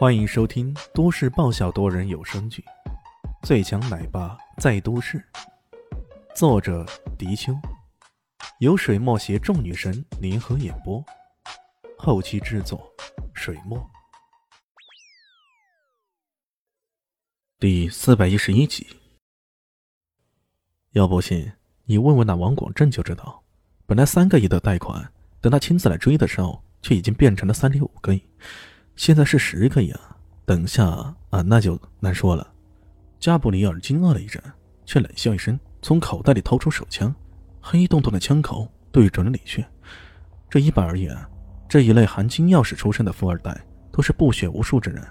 [0.00, 2.64] 欢迎收听都市爆笑多人有声剧
[3.46, 5.18] 《最强奶爸在都市》，
[6.34, 6.86] 作者：
[7.18, 7.52] 迪秋，
[8.60, 11.04] 由水墨携众女神联合演播，
[11.98, 12.90] 后期制作：
[13.34, 13.78] 水墨。
[17.58, 18.86] 第四百一十一集。
[20.92, 21.52] 要不信，
[21.84, 23.44] 你问问那王广正就知道。
[23.84, 25.12] 本来三个亿的贷款，
[25.42, 28.26] 等他亲自来追的时候，却已经变成了三点五个亿。
[29.00, 30.14] 现在是十个亿啊！
[30.44, 30.84] 等下
[31.30, 32.46] 啊，那就难说了。
[33.18, 34.42] 加布里尔惊愕了一阵，
[34.84, 37.14] 却冷笑一声，从口袋里掏出手枪，
[37.62, 39.66] 黑洞洞的枪口对准了李炫。
[40.50, 41.16] 这一般而言，
[41.66, 43.58] 这一类含金钥匙出身的富二代
[43.90, 45.02] 都是不学无术之人。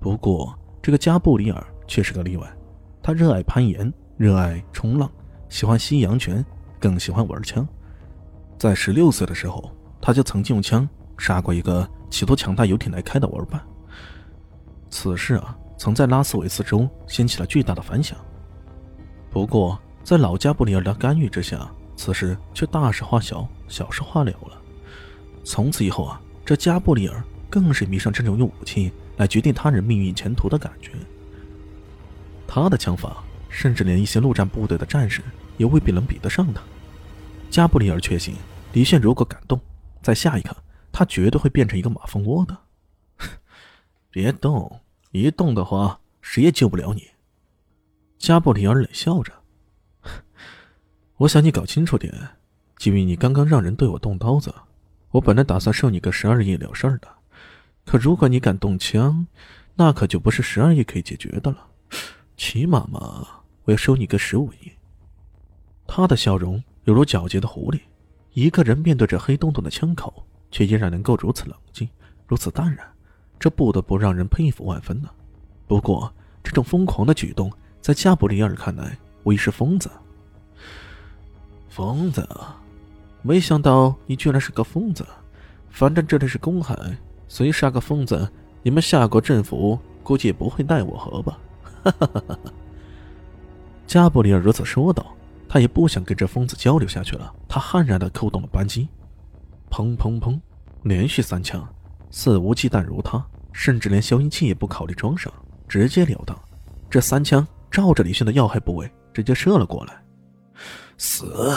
[0.00, 2.56] 不过，这个加布里尔却是个例外。
[3.02, 5.12] 他热爱攀岩，热爱冲浪，
[5.50, 6.42] 喜欢吸阳泉，
[6.80, 7.68] 更喜欢玩枪。
[8.58, 11.86] 在十六岁的时候，他就曾经用枪杀过一个。
[12.10, 13.60] 企图抢他游艇来开的玩伴。
[14.90, 18.16] 此事啊，曾在拉斯维斯州掀起了巨大的反响。
[19.30, 24.60] 不过，在老加布里尔的干预之下，此事却大事化小，小事化了了。
[25.44, 30.92] 从此以后啊，这加布里尔更是迷上这种用武器来决定他人命运前途的感觉。
[32.46, 35.20] 他的枪法，甚至连一些陆战部队的战士
[35.56, 36.62] 也未必能比得上他。
[37.50, 38.34] 加布里尔确信，
[38.72, 39.60] 李炫如果敢动，
[40.00, 40.56] 在下一刻。
[40.98, 42.56] 他绝对会变成一个马蜂窝的，
[44.10, 44.80] 别动！
[45.10, 47.10] 一动的话，谁也救不了你。
[48.16, 49.30] 加布里尔冷笑着
[51.18, 52.30] ：“我想你搞清楚点，
[52.78, 54.54] 基于你刚刚让人对我动刀子，
[55.10, 57.08] 我本来打算收你个十二亿了事儿的。
[57.84, 59.26] 可如果你敢动枪，
[59.74, 61.66] 那可就不是十二亿可以解决的了。
[62.38, 64.72] 起码嘛，我要收你个十五亿。”
[65.86, 67.80] 他的笑容犹如狡黠的狐狸。
[68.32, 70.26] 一个人面对着黑洞洞的枪口。
[70.50, 71.88] 却依然能够如此冷静，
[72.26, 72.86] 如此淡然，
[73.38, 75.08] 这不得不让人佩服万分呢。
[75.66, 79.90] 不过，这种疯狂的举动，在加布里尔看来，无疑是疯子。
[81.68, 82.26] 疯子，
[83.22, 85.06] 没想到你居然是个疯子。
[85.68, 86.74] 反正这里是公海，
[87.28, 88.30] 随杀个疯子，
[88.62, 91.38] 你们夏国政府估计也不会奈我何吧？
[91.82, 92.38] 哈哈哈
[93.86, 95.06] 加布里尔如此说道，
[95.48, 97.32] 他也不想跟这疯子交流下去了。
[97.46, 98.88] 他悍然的扣动了扳机。
[99.70, 100.38] 砰砰砰！
[100.82, 101.66] 连续三枪，
[102.10, 105.32] 肆无忌惮如他，甚至连消音器也不考虑装上，
[105.66, 106.38] 直截了当。
[106.88, 110.00] 这三枪照着李迅的要害部位直接射了过来，
[110.96, 111.56] 死！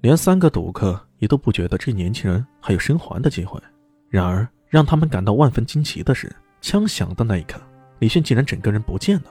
[0.00, 3.60] 连三个赌客也都不觉得这年轻人还有生还的机会。
[4.08, 7.60] 然而，让他们感到万分惊奇的是，枪响的那一刻，
[7.98, 9.30] 李迅竟然整个人不见了，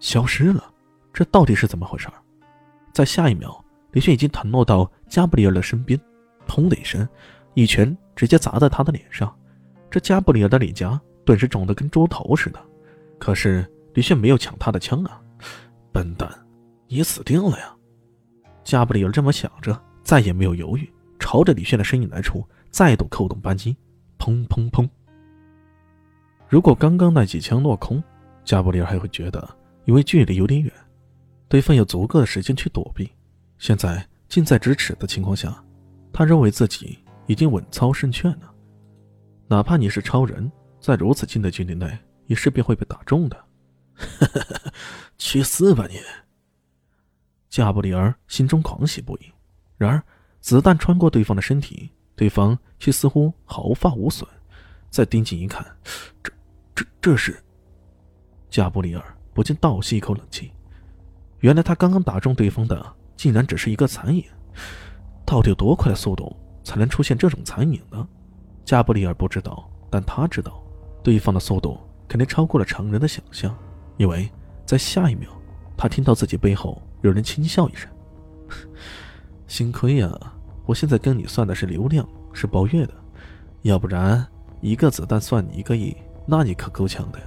[0.00, 0.64] 消失了。
[1.12, 2.08] 这到底是怎么回事？
[2.92, 5.98] 在下一秒，李迅已经腾落到加布里尔的身边。
[6.46, 7.06] 砰的一声，
[7.54, 9.34] 一拳直接砸在他的脸上，
[9.90, 12.60] 这加布里尔的脸颊顿时肿得跟猪头似的。
[13.18, 15.20] 可是李炫没有抢他的枪啊！
[15.92, 16.28] 笨蛋，
[16.88, 17.74] 你死定了呀！
[18.64, 23.76] 加布里尔这么想着，再也没有犹豫，朝着李炫的身影来出，再度扣动扳机，
[24.18, 24.88] 砰砰砰！
[26.48, 28.02] 如果刚刚那几枪落空，
[28.44, 29.48] 加布里尔还会觉得
[29.84, 30.72] 因为距离有点远，
[31.48, 33.10] 对方有足够的时间去躲避。
[33.58, 35.63] 现在近在咫尺的情况下。
[36.14, 38.54] 他认为自己已经稳操胜券了，
[39.48, 43.44] 哪怕你是超人，在如此近的距离内，也势必会被打中的。
[45.18, 45.98] 去死吧你！
[47.50, 49.32] 加布里尔心中狂喜不已。
[49.76, 50.00] 然而，
[50.40, 54.28] 子弹穿过对方的身体，对方却似乎毫发无损。
[54.90, 55.66] 再盯紧一看，
[56.22, 56.32] 这、
[56.76, 57.36] 这、这是……
[58.48, 60.52] 加布里尔不禁倒吸一口冷气。
[61.40, 64.24] 原来他刚刚打中对方的，竟然只是一个残影。
[65.24, 68.06] 到底有多快的速度才能出现这种残影呢？
[68.64, 70.62] 加布里尔不知道，但他知道，
[71.02, 73.54] 对方的速度肯定超过了常人的想象。
[73.96, 74.28] 因为
[74.66, 75.28] 在下一秒，
[75.76, 77.88] 他听到自己背后有人轻笑一声
[79.46, 80.10] ：“幸亏呀，
[80.66, 82.94] 我现在跟你算的是流量，是包月的，
[83.62, 84.26] 要不然
[84.60, 85.94] 一个子弹算你一个亿，
[86.26, 87.26] 那你可够呛的呀！”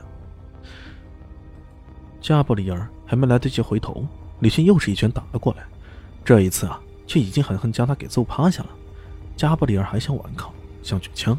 [2.20, 4.06] 加布里尔还没来得及回头，
[4.40, 5.64] 李迅又是一拳打了过来。
[6.26, 6.82] 这一次啊！
[7.08, 8.70] 却已经狠狠将他给揍趴下了。
[9.36, 11.38] 加布里尔还想顽抗，想举枪，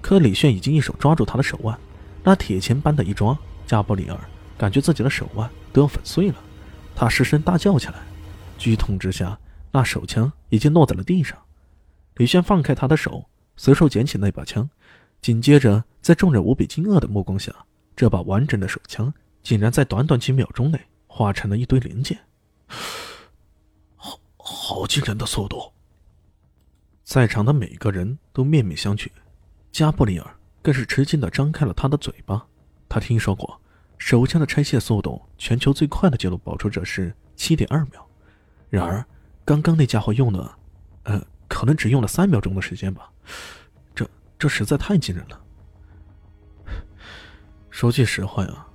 [0.00, 1.78] 可李炫已经一手抓住他的手腕，
[2.22, 3.36] 那铁钳般的一抓，
[3.66, 4.18] 加布里尔
[4.56, 6.36] 感觉自己的手腕都要粉碎了。
[6.94, 7.94] 他失声大叫起来，
[8.58, 9.38] 剧痛之下，
[9.72, 11.36] 那手枪已经落在了地上。
[12.16, 13.24] 李炫放开他的手，
[13.56, 14.68] 随手捡起那把枪，
[15.22, 17.50] 紧接着在众人无比惊愕的目光下，
[17.96, 19.12] 这把完整的手枪
[19.42, 22.18] 竟然在短短几秒钟内化成了一堆零件。
[24.70, 25.72] 好惊人的速度！
[27.02, 29.08] 在场的每个人都面面相觑。
[29.72, 32.46] 加布里尔更是吃惊的张开了他的嘴巴。
[32.88, 33.60] 他听说过，
[33.98, 38.08] 手枪的拆卸速度，全球最快的记录保持者是七点二秒。
[38.68, 39.04] 然而，
[39.44, 40.56] 刚刚那家伙用了，
[41.02, 43.10] 呃，可能只用了三秒钟的时间吧。
[43.92, 44.08] 这
[44.38, 45.40] 这实在太惊人了。
[47.70, 48.66] 说句实话呀，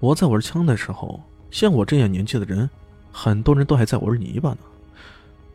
[0.00, 2.70] 我在玩枪的时候，像我这样年纪的人，
[3.12, 4.60] 很多人都还在玩泥巴呢。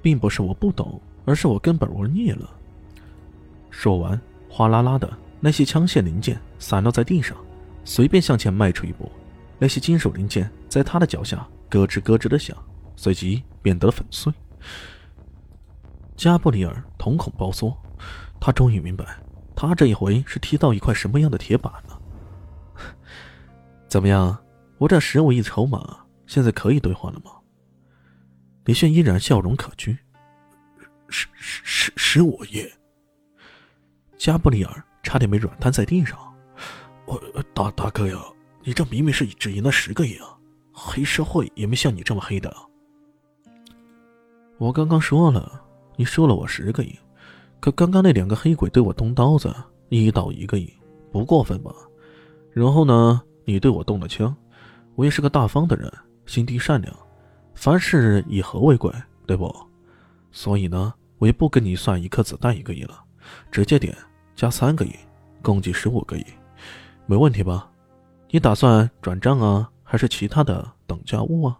[0.01, 2.49] 并不是我不懂，而是我根本玩腻了。
[3.69, 7.37] 说完，哗啦啦的那些枪械零件散落在地上，
[7.83, 9.11] 随便向前迈出一步，
[9.59, 12.57] 那些金属零件在他的脚下咯吱咯吱的响，
[12.95, 14.33] 随即变得粉碎。
[16.15, 17.75] 加布里尔瞳孔包缩，
[18.39, 19.05] 他终于明白，
[19.55, 22.01] 他这一回是踢到一块什么样的铁板了。
[23.87, 24.35] 怎么样，
[24.79, 27.31] 我这十五亿筹码现在可以兑换了吗？
[28.67, 29.97] 李炫依然笑容可掬。
[31.07, 32.69] 十十十十五亿。
[34.17, 36.19] 加布里尔差点没软瘫在地上。
[37.05, 37.17] 我
[37.53, 38.21] 大大哥呀，
[38.63, 40.37] 你这明明是只赢了十个亿啊！
[40.73, 42.53] 黑社会也没像你这么黑的。
[44.57, 45.63] 我刚刚说了，
[45.95, 46.93] 你输了我十个亿，
[47.61, 49.55] 可刚刚那两个黑鬼对我动刀子，
[49.87, 50.69] 一刀一个亿，
[51.09, 51.71] 不过分吧？
[52.51, 54.35] 然后呢，你对我动了枪，
[54.95, 55.89] 我也是个大方的人，
[56.25, 56.93] 心地善良。
[57.57, 58.93] 凡事以和为贵，
[59.25, 59.53] 对不？
[60.31, 63.03] 所以呢，我也不跟你算一颗子弹一个亿了，
[63.51, 63.97] 直接点
[64.35, 64.91] 加三个亿，
[65.41, 66.23] 共计十五个亿，
[67.07, 67.69] 没问题吧？
[68.29, 71.59] 你打算转账啊，还是其他的等价物啊？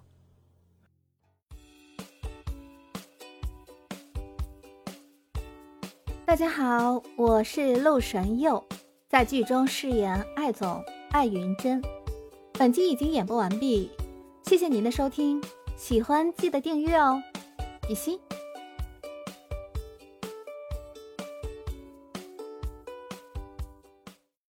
[6.25, 8.63] 大家好，我是陆神佑，
[9.09, 10.79] 在剧中饰演艾总
[11.09, 11.81] 艾云珍。
[12.53, 13.89] 本集已经演播完毕，
[14.43, 15.41] 谢谢您的收听。
[15.77, 17.21] 喜欢记得订阅哦，
[17.87, 18.19] 比心。